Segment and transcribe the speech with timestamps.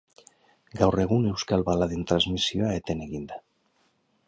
[0.79, 3.41] Gaur egun euskal baladen transmisioa eten egin da.